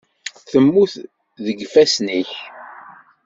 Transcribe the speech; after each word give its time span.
Temmut 0.49 0.93
deg 1.45 1.57
yifassen-ik. 1.59 2.31